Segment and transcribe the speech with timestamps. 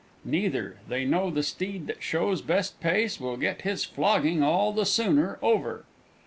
[0.25, 4.83] Neither; they know the steed that shows best pace Will get his flogging all the
[4.87, 5.85] sooner over!